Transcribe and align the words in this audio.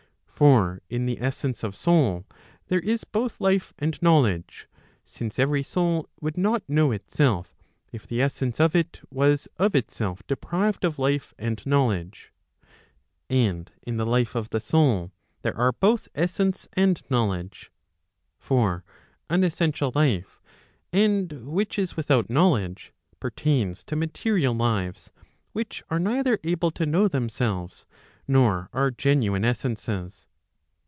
For 0.41 0.81
in 0.89 1.05
the 1.05 1.21
essence 1.21 1.61
of 1.61 1.75
soul 1.75 2.25
there 2.67 2.79
is 2.79 3.03
both 3.03 3.39
life 3.39 3.73
and 3.77 4.01
knowledge;' 4.01 4.67
since 5.05 5.37
every 5.37 5.61
soul 5.61 6.09
would 6.19 6.35
not 6.35 6.67
know 6.67 6.91
itself, 6.91 7.55
if 7.91 8.07
the 8.07 8.23
essence 8.23 8.59
of 8.59 8.75
it 8.75 9.01
was 9.11 9.47
of 9.59 9.75
itself 9.75 10.25
deprived 10.25 10.83
of 10.83 10.97
life 10.97 11.31
and 11.37 11.63
knowledge. 11.63 12.33
And 13.29 13.71
in 13.83 13.97
the 13.97 14.05
life 14.07 14.33
of 14.33 14.49
the 14.49 14.59
soul 14.59 15.11
there 15.43 15.55
are 15.55 15.73
both 15.73 16.07
essence 16.15 16.67
and 16.73 16.99
knowledge. 17.07 17.71
For 18.39 18.83
unessential 19.29 19.91
1 19.91 20.07
life, 20.07 20.41
and 20.91 21.31
which 21.45 21.77
is 21.77 21.95
without 21.95 22.31
knowledge, 22.31 22.93
pertains 23.19 23.83
to 23.83 23.95
material 23.95 24.55
lives, 24.55 25.11
which 25.51 25.83
are 25.91 25.99
neither 25.99 26.39
able 26.43 26.71
to 26.71 26.87
know 26.87 27.07
themselves, 27.07 27.85
nor 28.27 28.71
are 28.73 28.89
genuine 28.89 29.45
essences. 29.45 30.25